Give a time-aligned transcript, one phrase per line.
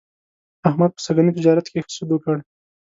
[0.67, 2.35] احمد په سږني تجارت کې ښه سود وکړ.